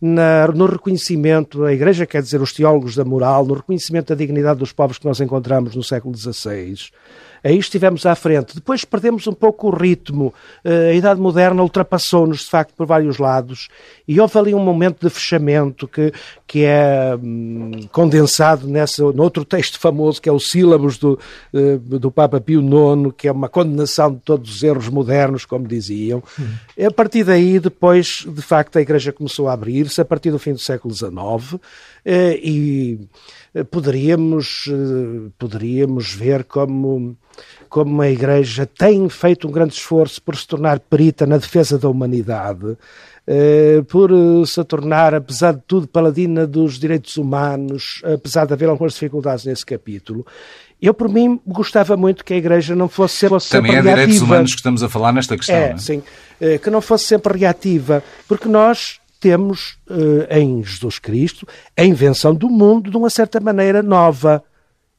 [0.00, 4.60] na, no reconhecimento, a Igreja quer dizer os teólogos da moral, no reconhecimento da dignidade
[4.60, 6.90] dos povos que nós encontramos no século XVI.
[7.42, 8.54] Aí estivemos à frente.
[8.54, 10.34] Depois perdemos um pouco o ritmo.
[10.64, 13.68] Eh, a Idade Moderna ultrapassou-nos, de facto, por vários lados.
[14.06, 16.12] E houve ali um momento de fechamento que,
[16.46, 21.18] que é hum, condensado nessa, no outro texto famoso, que é o Sílabos do,
[21.54, 25.66] eh, do Papa Pio IX, que é uma condenação de todos os erros modernos, como
[25.66, 26.22] diziam.
[26.38, 26.86] Uhum.
[26.86, 30.52] A partir daí, depois, de facto, a Igreja começou a abrir-se, a partir do fim
[30.52, 31.60] do século XIX,
[32.04, 33.00] eh, e
[33.70, 34.70] poderíamos,
[35.38, 37.16] poderíamos ver como
[37.68, 41.88] como a Igreja tem feito um grande esforço por se tornar perita na defesa da
[41.88, 42.76] humanidade,
[43.26, 48.68] eh, por eh, se tornar, apesar de tudo, paladina dos direitos humanos, apesar de haver
[48.68, 50.26] algumas dificuldades nesse capítulo.
[50.80, 54.22] Eu, por mim, gostava muito que a Igreja não fosse sempre, Também sempre é direitos
[54.22, 55.56] humanos que estamos a falar nesta questão.
[55.56, 55.76] É, é?
[55.76, 56.02] sim.
[56.40, 59.78] Eh, que não fosse sempre reativa, porque nós temos
[60.30, 64.42] em Jesus Cristo a invenção do mundo de uma certa maneira nova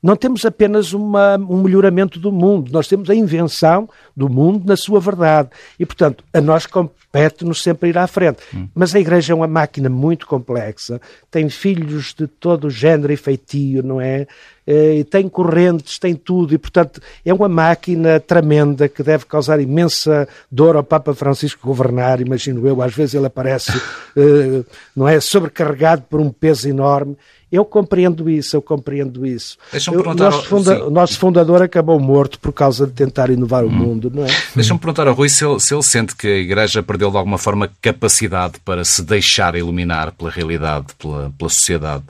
[0.01, 4.77] não temos apenas uma, um melhoramento do mundo, nós temos a invenção do mundo na
[4.77, 5.49] sua verdade.
[5.77, 8.39] E, portanto, a nós compete-nos sempre ir à frente.
[8.53, 8.67] Hum.
[8.73, 13.17] Mas a Igreja é uma máquina muito complexa, tem filhos de todo o género e
[13.17, 14.25] feitio, não é?
[14.71, 20.27] E tem correntes, tem tudo, e portanto é uma máquina tremenda que deve causar imensa
[20.51, 22.79] dor ao Papa Francisco governar, imagino eu.
[22.79, 23.71] Às vezes ele aparece,
[24.15, 24.63] eh,
[24.95, 25.19] não é?
[25.19, 27.17] Sobrecarregado por um peso enorme
[27.51, 29.57] eu compreendo isso, eu compreendo isso.
[29.71, 30.27] Deixa-me perguntar.
[30.27, 33.71] O nosso, funda o nosso, fundador acabou morto por causa de tentar inovar o hum.
[33.71, 34.27] mundo, não é?
[34.55, 37.37] Deixa-me perguntar ao Rui se ele, se ele sente que a Igreja perdeu de alguma
[37.37, 42.03] forma capacidade para se deixar iluminar pela realidade, pela, pela sociedade.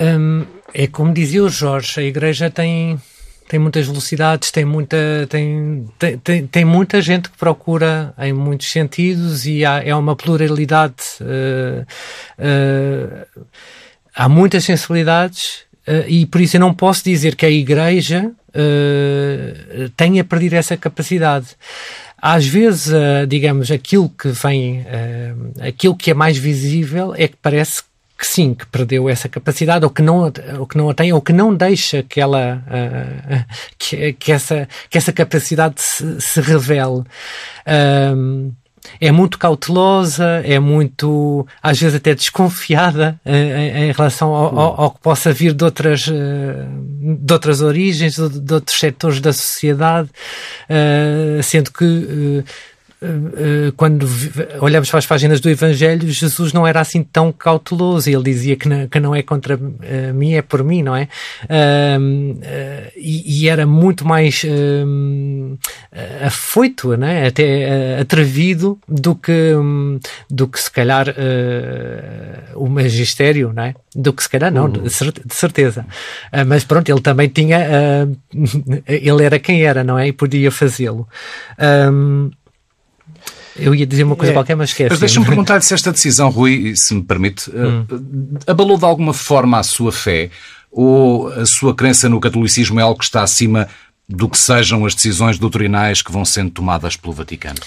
[0.00, 2.98] Hum, é como dizia o Jorge, a Igreja tem
[3.52, 4.96] tem muitas velocidades, tem muita,
[5.28, 10.16] tem, tem, tem, tem, muita gente que procura em muitos sentidos e há, é uma
[10.16, 10.94] pluralidade.
[11.20, 11.84] Uh,
[12.38, 13.46] uh,
[14.14, 18.32] há muitas sensibilidades uh, e por isso eu não posso dizer que a Igreja
[19.96, 21.48] tenha perdido essa capacidade
[22.20, 22.92] às vezes,
[23.26, 24.84] digamos, aquilo que vem,
[25.58, 27.82] aquilo que é mais visível é que parece
[28.22, 31.20] que sim, que perdeu essa capacidade, ou que não, ou que não a tem, ou
[31.20, 33.44] que não deixa que ela, uh,
[33.76, 37.02] que, que, essa, que essa capacidade se, se revele.
[38.16, 38.52] Um,
[39.00, 44.90] é muito cautelosa, é muito, às vezes até desconfiada em, em relação ao, ao, ao,
[44.92, 50.10] que possa vir de outras, de outras origens, de, de outros setores da sociedade,
[50.70, 52.44] uh, sendo que uh,
[53.76, 54.06] quando
[54.60, 58.08] olhamos para as páginas do Evangelho, Jesus não era assim tão cauteloso.
[58.08, 61.08] Ele dizia que não, que não é contra uh, mim, é por mim, não é?
[62.96, 64.44] E, e, era muito mais
[66.24, 67.26] afoito, né?
[67.26, 69.98] até atrevido do que, um,
[70.30, 71.06] do que se calhar
[72.54, 73.74] o magistério, não é?
[73.94, 74.82] Do que se calhar não, uhum.
[74.82, 75.86] de certeza.
[76.46, 78.08] mas pronto, ele também tinha,
[78.86, 80.08] ele era quem era, não é?
[80.08, 81.08] E podia fazê-lo.
[81.58, 82.30] Um,
[83.56, 84.34] eu ia dizer uma coisa é.
[84.34, 84.90] qualquer, mas esquece.
[84.90, 87.86] Mas deixa-me perguntar-lhe se esta decisão, Rui, se me permite, eh, hum.
[88.46, 90.30] abalou de alguma forma a sua fé
[90.70, 93.68] ou a sua crença no catolicismo é algo que está acima
[94.08, 97.60] do que sejam as decisões doutrinais que vão sendo tomadas pelo Vaticano?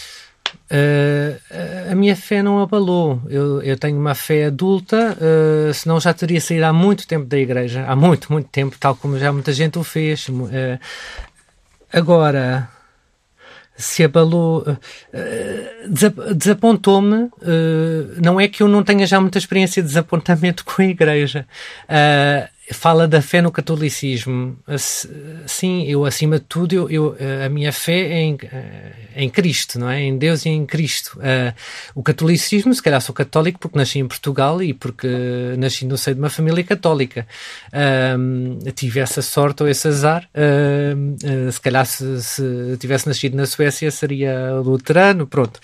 [0.71, 3.21] Uh, a minha fé não abalou.
[3.29, 7.37] Eu, eu tenho uma fé adulta, uh, senão já teria saído há muito tempo da
[7.37, 7.85] igreja.
[7.87, 10.27] Há muito, muito tempo, tal como já muita gente o fez.
[10.27, 10.79] Uh,
[11.93, 12.67] agora,
[13.77, 14.65] se abalou,
[16.35, 17.29] desapontou-me.
[18.23, 21.45] Não é que eu não tenha já muita experiência de desapontamento com a igreja
[22.73, 24.57] fala da fé no catolicismo.
[25.45, 28.37] Sim, eu acima de tudo, eu, eu a minha fé é em,
[29.15, 30.01] é em, Cristo, não é?
[30.01, 31.19] Em Deus e em Cristo.
[31.19, 31.53] Uh,
[31.93, 35.07] o catolicismo, se calhar sou católico porque nasci em Portugal e porque
[35.57, 37.27] nasci no seio de uma família católica.
[37.67, 40.27] Uh, tive essa sorte ou esse azar.
[40.33, 45.59] Uh, se calhar se, se, tivesse nascido na Suécia seria luterano, pronto.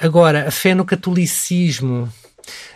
[0.00, 2.12] agora, a fé no catolicismo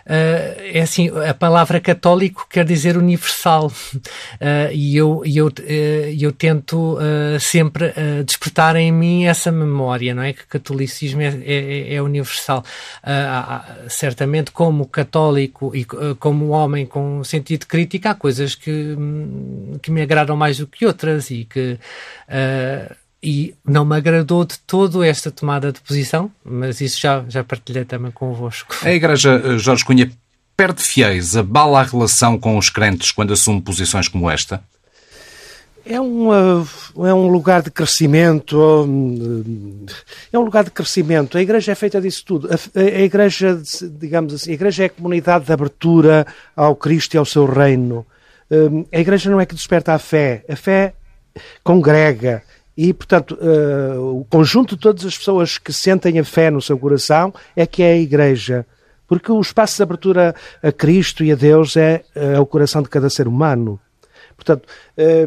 [0.06, 5.50] é assim, a palavra católico quer dizer universal uh, e eu, eu, uh,
[6.18, 6.98] eu tento
[7.40, 7.92] sempre
[8.24, 10.32] despertar em mim essa memória, não é?
[10.32, 12.64] Que o catolicismo é, é, é universal.
[13.88, 15.84] certamente, como católico e
[16.18, 18.96] como homem com sentido crítico, há coisas que,
[19.82, 21.78] que me agradam mais do que outras e que
[23.22, 27.84] e não me agradou de todo esta tomada de posição, mas isso já, já partilhei
[27.84, 28.76] também convosco.
[28.82, 30.10] A Igreja eh, Jorge Cunha
[30.56, 34.62] perde fiéis, abala a relação com os crentes quando assume posições como esta?
[35.86, 39.86] É um, é um lugar de crescimento, hum,
[40.30, 41.38] é um lugar de crescimento.
[41.38, 42.48] A Igreja é feita disso tudo.
[42.52, 43.58] A, a Igreja,
[43.98, 48.04] digamos assim, a Igreja é a comunidade de abertura ao Cristo e ao seu reino.
[48.50, 50.92] Hum, a Igreja não é que desperta a fé, a fé
[51.64, 52.42] congrega,
[52.80, 56.78] e, portanto, uh, o conjunto de todas as pessoas que sentem a fé no seu
[56.78, 58.64] coração é que é a Igreja.
[59.08, 62.88] Porque o espaço de abertura a Cristo e a Deus é, é o coração de
[62.88, 63.80] cada ser humano.
[64.38, 64.68] Portanto,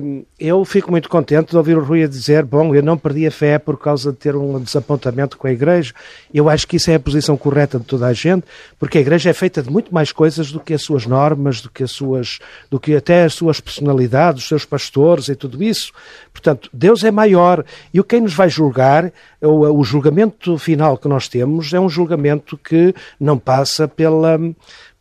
[0.02, 3.28] hum, eu fico muito contente de ouvir o Rui a dizer: bom, eu não perdi
[3.28, 5.93] a fé por causa de ter um desapontamento com a Igreja.
[6.34, 8.45] Eu acho que isso é a posição correta de toda a gente,
[8.80, 11.69] porque a Igreja é feita de muito mais coisas do que as suas normas, do
[11.69, 15.91] que as suas, do que até as suas personalidades, os seus pastores e tudo isso.
[16.32, 21.10] Portanto, Deus é maior e o quem nos vai julgar, o, o julgamento final que
[21.10, 24.39] nós temos é um julgamento que não passa pela,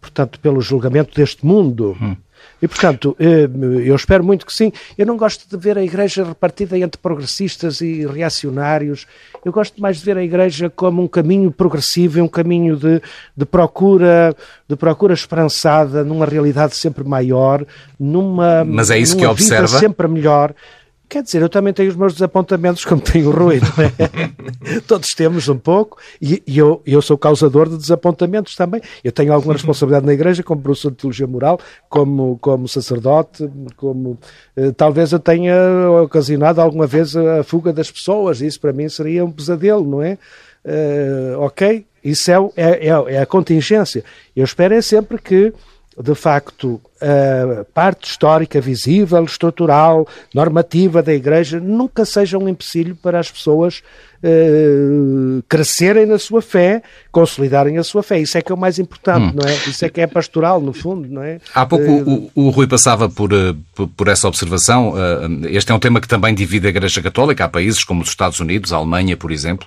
[0.01, 1.96] portanto, pelo julgamento deste mundo.
[2.03, 2.16] Hum
[2.62, 3.49] e, portanto, eh,
[3.85, 4.73] eu espero muito que sim.
[4.96, 9.07] Eu não gosto de ver a Igreja repartida entre progressistas e reacionários.
[9.44, 13.01] Eu gosto mais de ver a Igreja como um caminho progressivo e um caminho de,
[13.37, 14.37] de procura
[14.68, 17.66] de procura esperançada numa realidade sempre maior,
[17.99, 19.66] numa, Mas é isso que observa?
[19.66, 20.55] sempre melhor.
[21.11, 24.81] Quer dizer, eu também tenho os meus desapontamentos, como tem o Rui, não é?
[24.87, 28.81] Todos temos um pouco, e, e, eu, eu sou causador de desapontamentos também.
[29.03, 34.16] Eu tenho alguma responsabilidade na Igreja, como professor de Teologia Moral, como, como sacerdote, como.
[34.57, 35.53] Eh, talvez eu tenha
[36.01, 40.16] ocasionado alguma vez a fuga das pessoas, isso para mim seria um pesadelo, não é?
[40.64, 41.87] Uh, ok?
[42.05, 44.05] Isso é, é, é, é a contingência.
[44.37, 45.53] Eu espero é sempre que
[46.02, 53.18] de facto, a parte histórica, visível, estrutural, normativa da Igreja nunca seja um empecilho para
[53.18, 53.82] as pessoas
[54.22, 58.20] uh, crescerem na sua fé, consolidarem a sua fé.
[58.20, 59.40] Isso é que é o mais importante, hum.
[59.42, 59.54] não é?
[59.54, 61.40] Isso é que é pastoral, no fundo, não é?
[61.54, 64.94] Há pouco uh, o, o, Rui passava por, uh, por, essa observação.
[65.48, 67.44] este é um tema que também divide a Igreja Católica.
[67.44, 69.66] Há países como os Estados Unidos, a Alemanha, por exemplo,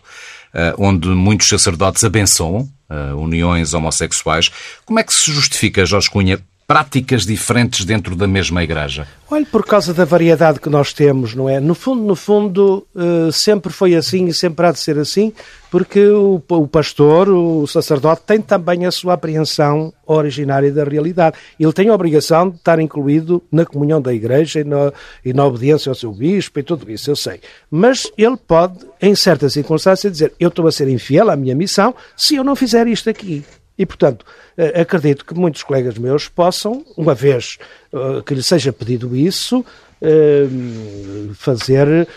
[0.78, 4.52] onde muitos sacerdotes abençoam uh, uniões homossexuais.
[4.86, 6.39] Como é que se justifica, Jorge Cunha,
[6.74, 9.08] práticas diferentes dentro da mesma igreja?
[9.30, 11.60] Olha, por causa da variedade que nós temos, não é?
[11.60, 15.32] No fundo, no fundo, uh, sempre foi assim e sempre há de ser assim,
[15.70, 21.38] porque o, o, pastor, o sacerdote, tem também a sua apreensão originária da realidade.
[21.60, 24.92] Ele tem a obrigação de estar incluído na comunhão da igreja e na,
[25.24, 27.40] e na obediência ao seu bispo e tudo isso, eu sei.
[27.70, 31.94] Mas ele pode, em certas circunstâncias, dizer: Eu estou a ser infiel à minha missão
[32.18, 33.44] se eu não fizer isto aqui.
[33.78, 37.58] E, portanto, eh, acredito que muitos colegas meus possam, uma vez
[37.92, 39.66] eh, que lhe seja pedido isso,
[40.02, 40.46] eh,
[41.34, 42.08] fazer,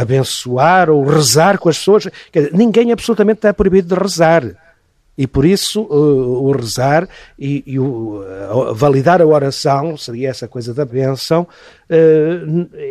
[0.00, 2.08] abençoar ou rezar com as pessoas.
[2.52, 4.44] ninguém absolutamente está proibido de rezar.
[5.18, 8.22] E por isso o, o rezar e, e o,
[8.74, 11.46] validar a oração, seria essa coisa da bênção,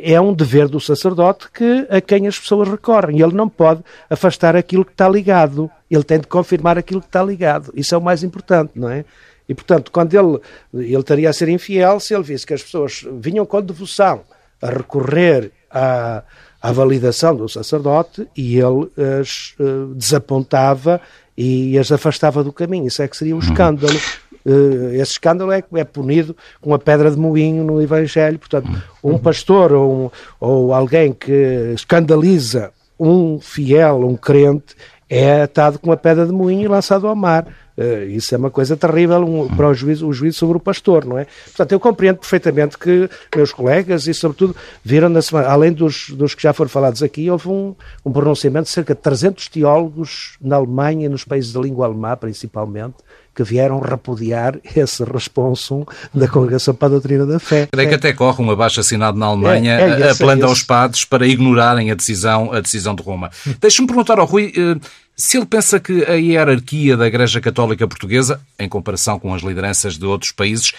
[0.02, 3.22] é um dever do sacerdote que, a quem as pessoas recorrem.
[3.22, 5.70] Ele não pode afastar aquilo que está ligado.
[5.90, 7.72] Ele tem de confirmar aquilo que está ligado.
[7.76, 9.06] Isso é o mais importante, não é?
[9.48, 10.40] E, portanto, quando ele,
[10.74, 14.22] ele estaria a ser infiel se ele visse que as pessoas vinham com devoção
[14.62, 16.24] a recorrer à,
[16.62, 18.90] à validação do sacerdote e ele
[19.22, 21.00] as uh, desapontava
[21.38, 22.88] e as afastava do caminho.
[22.88, 23.44] Isso é que seria um uhum.
[23.44, 23.98] escândalo.
[24.46, 28.40] uh, esse escândalo é, é punido com a pedra de moinho no Evangelho.
[28.40, 28.70] Portanto,
[29.04, 30.10] um pastor ou, um,
[30.40, 34.76] ou alguém que escandaliza um fiel, um crente,
[35.10, 37.48] é atado com a pedra de moinho e lançado ao mar.
[37.78, 41.18] Uh, isso é uma coisa terrível um, para o juízo, o sobre o pastor, não
[41.18, 41.28] é?
[41.46, 46.34] Portanto, eu compreendo perfeitamente que meus colegas e, sobretudo, viram na semana, além dos, dos
[46.34, 47.76] que já foram falados aqui, houve um,
[48.06, 52.16] um pronunciamento de cerca de 300 teólogos na Alemanha e nos países da língua alemã,
[52.16, 52.96] principalmente,
[53.36, 55.84] que vieram repudiar esse responsum
[56.14, 57.68] da Congregação para a Doutrina da Fé.
[57.72, 60.64] Creio que até corre um abaixo assinado na Alemanha é, é esse, apelando é aos
[60.64, 63.30] padres para ignorarem a decisão, a decisão de Roma.
[63.60, 64.80] Deixe-me perguntar ao Rui eh,
[65.16, 69.98] se ele pensa que a hierarquia da Igreja Católica Portuguesa, em comparação com as lideranças
[69.98, 70.72] de outros países,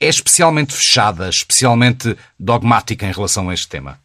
[0.00, 3.98] é especialmente fechada, especialmente dogmática em relação a este tema.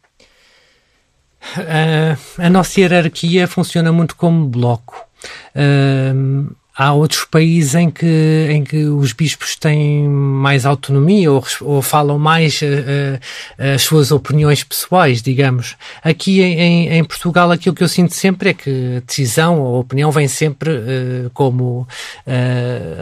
[1.56, 5.06] Uh, a nossa hierarquia funciona muito como bloco.
[5.54, 11.82] Uh, há outros países em que, em que os bispos têm mais autonomia ou, ou
[11.82, 15.74] falam mais uh, uh, as suas opiniões pessoais, digamos.
[16.04, 19.78] Aqui em, em, Portugal, aquilo que eu sinto sempre é que a decisão ou a
[19.80, 21.86] opinião vem sempre uh, como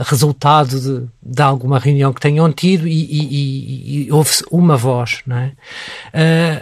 [0.06, 5.18] resultado de, de, alguma reunião que tenham tido e, e, e, e houve uma voz,
[5.26, 5.52] não é?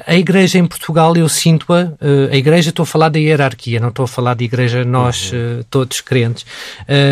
[0.07, 1.93] a Igreja em Portugal, eu sinto-a,
[2.31, 5.63] a Igreja, estou a falar da hierarquia, não estou a falar de Igreja nós uhum.
[5.71, 6.43] todos crentes
[6.83, 7.04] uh,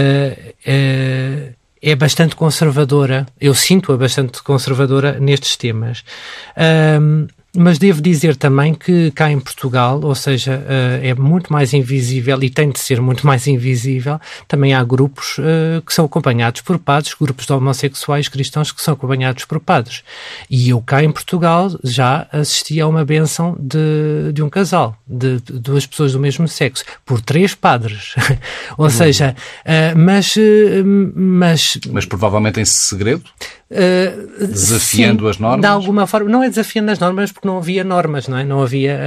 [1.82, 3.26] é bastante conservadora.
[3.40, 6.04] Eu sinto-a bastante conservadora nestes temas.
[7.54, 12.42] Mas devo dizer também que cá em Portugal, ou seja, uh, é muito mais invisível
[12.42, 16.78] e tem de ser muito mais invisível, também há grupos uh, que são acompanhados por
[16.78, 20.02] padres, grupos de homossexuais cristãos que são acompanhados por padres.
[20.48, 25.38] E eu cá em Portugal já assisti a uma benção de, de um casal, de,
[25.40, 28.14] duas pessoas do mesmo sexo, por três padres.
[28.78, 28.90] ou uhum.
[28.90, 29.36] seja,
[29.66, 30.34] uh, mas,
[31.14, 31.78] mas...
[31.90, 33.24] Mas provavelmente em segredo?
[33.72, 35.60] Uh, desafiando sim, as normas?
[35.62, 38.44] De alguma forma, não é desafiando as normas porque não havia normas, não é?
[38.44, 38.98] Não havia,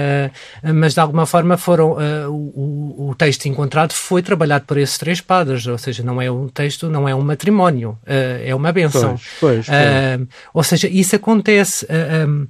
[0.64, 4.98] uh, mas de alguma forma foram, uh, o, o, texto encontrado foi trabalhado por esses
[4.98, 9.20] três padres, ou seja, não é um texto, não é um matrimónio, é uma benção.
[9.40, 10.28] Pois, pois, pois.
[10.54, 11.86] ou seja, isso acontece.
[12.28, 12.48] Um,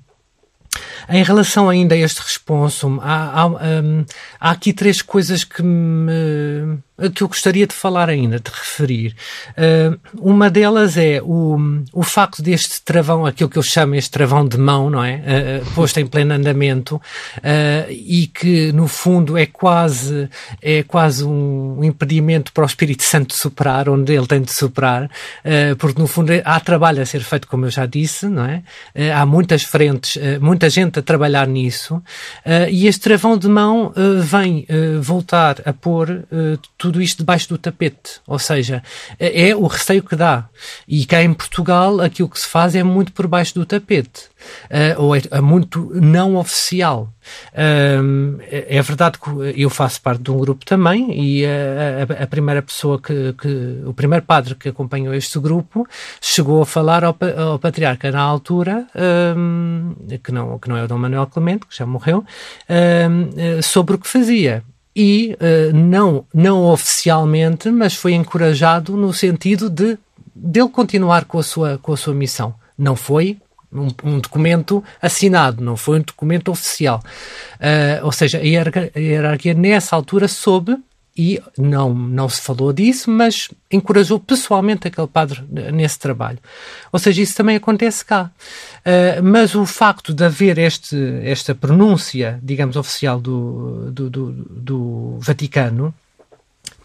[1.08, 4.06] em relação ainda a este responso, há, há, um,
[4.40, 6.78] há aqui três coisas que me
[7.14, 9.16] que eu gostaria de falar ainda, de referir.
[9.52, 11.58] Uh, uma delas é o,
[11.92, 15.62] o facto deste travão, aquilo que eu chamo este travão de mão, não é?
[15.62, 17.02] Uh, posto em pleno andamento uh,
[17.90, 20.30] e que, no fundo, é quase,
[20.62, 25.10] é quase um impedimento para o Espírito Santo superar, onde ele tem de superar,
[25.78, 28.64] porque, no fundo, há trabalho a ser feito, como eu já disse, não é?
[29.14, 32.02] há muitas frentes, muita gente a trabalhar nisso
[32.70, 34.66] e este travão de mão vem
[35.02, 36.26] voltar a pôr
[36.86, 38.22] tudo isto debaixo do tapete.
[38.28, 38.84] Ou seja,
[39.20, 40.48] é, é o receio que dá.
[40.88, 44.30] E cá em Portugal aquilo que se faz é muito por baixo do tapete.
[44.66, 47.12] Uh, ou é, é, muito não oficial.
[47.54, 52.28] Uh, é verdade que eu faço parte de um grupo também e a, a, a
[52.28, 55.88] primeira pessoa que, que, o primeiro padre que acompanhou este grupo
[56.22, 58.86] chegou a falar ao, ao patriarca na altura,
[60.24, 62.24] que, não, que não é o Dom Manuel Clemente, que já morreu,
[63.64, 64.64] sobre o que fazia
[64.96, 69.98] e uh, não, não oficialmente, mas foi encorajado no sentido de
[70.34, 72.54] dele continuar com a sua, com a sua missão.
[72.78, 73.38] Não foi
[73.72, 77.02] um, um documento assinado, não foi um documento oficial.
[77.56, 80.78] Uh, ou seja, a hierarquia, a hierarquia nessa altura soube
[81.18, 85.42] e não, não se falou disso, mas encorajou pessoalmente aquele padre
[85.72, 86.40] nesse trabalho.
[86.92, 88.32] Ou seja, isso também acontece cá.
[88.86, 95.18] Uh, mas o facto de haver este, esta pronúncia, digamos, oficial do, do, do, do
[95.20, 95.92] Vaticano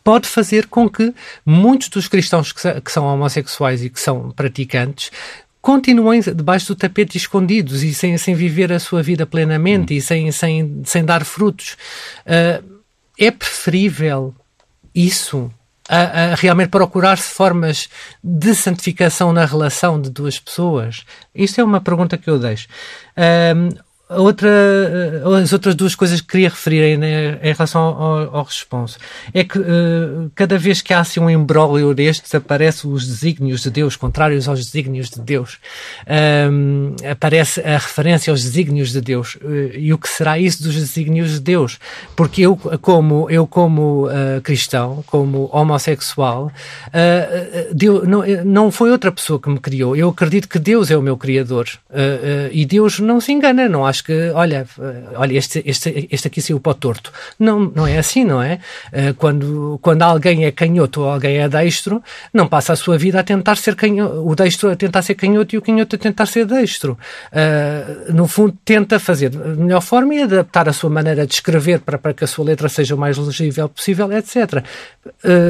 [0.02, 5.10] pode fazer com que muitos dos cristãos que, que são homossexuais e que são praticantes
[5.60, 9.96] continuem debaixo do tapete escondidos e sem, sem viver a sua vida plenamente hum.
[9.98, 11.76] e sem, sem, sem dar frutos.
[12.24, 12.80] Uh,
[13.18, 14.34] é preferível
[14.94, 15.52] isso
[15.90, 17.88] a, a realmente procurar-se formas
[18.22, 21.04] de santificação na relação de duas pessoas?
[21.34, 22.68] Isto é uma pergunta que eu deixo.
[23.56, 28.44] Um, outra, eh, as outras duas coisas que queria referir né, em relação ao, ao
[28.44, 28.98] responso.
[29.32, 33.70] É que uh, cada vez que há assim um embrólio destes aparecem os desígnios de
[33.70, 35.58] Deus contrários aos desígnios de Deus.
[36.50, 39.36] Um, aparece a referência aos desígnios de Deus.
[39.36, 41.78] Uh, e o que será isso dos desígnios de Deus?
[42.16, 46.52] Porque eu como eu como uh, cristão como homossexual
[47.72, 49.96] Deus, não, não foi outra pessoa que me criou.
[49.96, 51.66] Eu acredito que Deus é o meu criador.
[52.52, 54.66] E Deus não se engana não acho acho que, olha,
[55.14, 57.12] olha este, este, este aqui saiu para o torto.
[57.38, 58.58] Não, não é assim, não é?
[59.16, 63.22] Quando, quando alguém é canhoto ou alguém é destro, não passa a sua vida a
[63.22, 66.46] tentar ser canhoto, o destro a tentar ser canhoto e o canhoto a tentar ser
[66.46, 66.98] destro.
[68.08, 71.98] no fundo, tenta fazer da melhor forma e adaptar a sua maneira de escrever para,
[71.98, 74.64] para que a sua letra seja o mais legível possível, etc.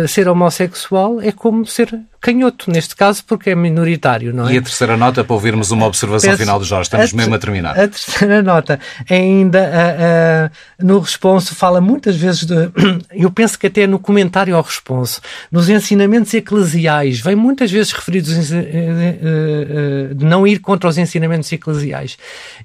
[0.08, 4.54] ser homossexual é como ser canhoto, neste caso, porque é minoritário, não é?
[4.54, 7.34] E a terceira nota para ouvirmos uma observação Peço, final do Jorge, estamos a mesmo
[7.34, 7.78] a terminar.
[7.78, 12.54] A terceira nota é ainda uh, uh, no responso, fala muitas vezes de.
[13.10, 18.50] Eu penso que até no comentário ao responso, nos ensinamentos eclesiais, vem muitas vezes referidos
[18.50, 22.18] uh, de não ir contra os ensinamentos eclesiais.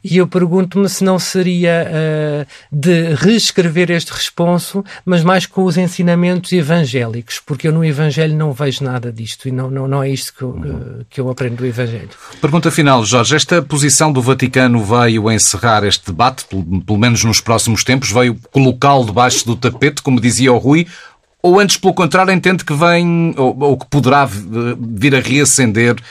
[0.04, 6.52] E eu pergunto-me se não seria de reescrever este responso, mas mais com os ensinamentos
[6.52, 10.34] evangélicos, porque eu no Evangelho não vejo nada disto e não, não, não é isto
[10.34, 11.06] que eu, uhum.
[11.10, 12.10] que eu aprendo do Evangelho.
[12.42, 13.36] Pergunta final, Jorge.
[13.36, 18.38] Esta posição do Vaticano veio encerrar este debate, pelo, pelo menos nos próximos tempos, veio
[18.52, 20.88] colocá-lo debaixo do tapete, como dizia o Rui,
[21.46, 26.04] ou antes, pelo contrário, entende que vem, ou, ou que poderá vir a reacender uh,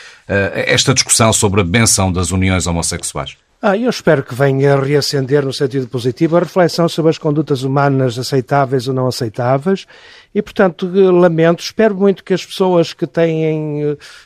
[0.55, 3.37] esta discussão sobre a benção das uniões homossexuais?
[3.61, 7.62] Ah, eu espero que venha a reacender no sentido positivo a reflexão sobre as condutas
[7.62, 9.87] humanas aceitáveis ou não aceitáveis
[10.35, 13.82] e, portanto, lamento, espero muito que as pessoas que têm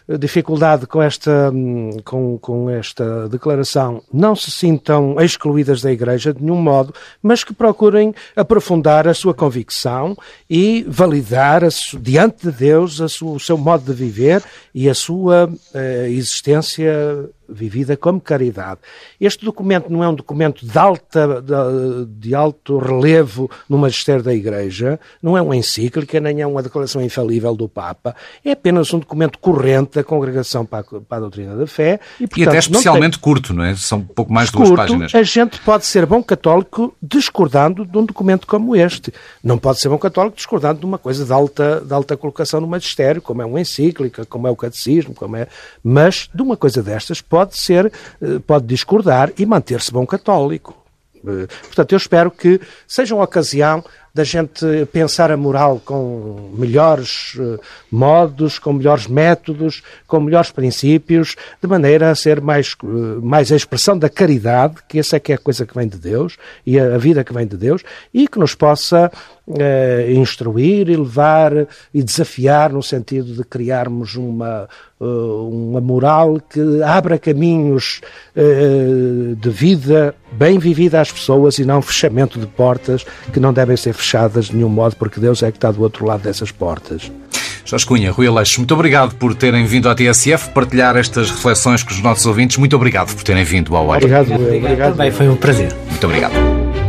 [0.08, 6.32] eh, dificuldade com esta, hum, com, com esta declaração não se sintam excluídas da Igreja
[6.32, 10.16] de nenhum modo, mas que procurem aprofundar a sua convicção
[10.48, 11.68] e validar a,
[12.00, 14.42] diante de Deus sua, o seu modo de viver
[14.74, 18.80] e a sua eh, existência vivida como caridade.
[19.18, 24.34] Este documento não é um documento de, alta, de, de, alto relevo no magistério da
[24.34, 25.56] Igreja, não é uma
[25.98, 30.64] encíclica, nem é uma declaração infalível do Papa, é apenas um documento corrente da Congregação
[30.64, 32.00] para a, para a Doutrina da Fé.
[32.20, 33.20] E, portanto, e até especialmente tem...
[33.20, 33.74] curto, não é?
[33.74, 35.14] São pouco mais de duas curto, páginas.
[35.14, 39.12] A gente pode ser bom católico discordando de um documento como este.
[39.42, 42.66] Não pode ser bom católico discordando de uma coisa de alta, de alta colocação no
[42.66, 45.48] magistério, como é uma encíclica, como é o catecismo, como é...
[45.82, 50.76] mas de uma coisa destas pode pode ser, eh, pode discordar e manter-se bom católico.
[51.16, 53.84] Eh, portanto, eu espero que seja uma ocasião
[54.18, 61.36] da gente pensar a moral com melhores uh, modos, com melhores métodos, com melhores princípios,
[61.62, 65.30] de maneira a ser mais, uh, mais a expressão da caridade, que essa é que
[65.30, 68.26] é a coisa que vem de Deus, e a vida que vem de Deus, e
[68.26, 69.08] que nos possa
[69.48, 71.52] uh, instruir e levar
[71.92, 74.68] e desafiar no sentido de criarmos uma,
[75.00, 78.00] uma moral que abra caminhos
[79.36, 83.92] de vida bem vivida às pessoas e não fechamento de portas que não devem ser
[83.92, 87.10] fechadas de nenhum modo, porque Deus é que está do outro lado dessas portas.
[87.68, 91.90] Jorge Cunha, Rui Aleixo, muito obrigado por terem vindo à TSF partilhar estas reflexões com
[91.90, 92.56] os nossos ouvintes.
[92.56, 93.98] Muito obrigado por terem vindo ao ar.
[93.98, 94.64] Obrigado, obrigado.
[94.64, 94.96] obrigado.
[94.96, 95.74] Bem, foi um prazer.
[95.90, 96.87] Muito obrigado.